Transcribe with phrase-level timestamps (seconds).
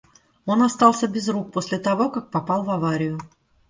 [0.47, 3.19] Он остался без рук после того, как попал в аварию.